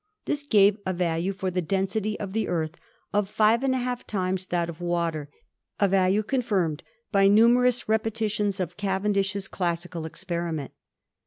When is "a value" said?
0.83-1.31, 5.79-6.23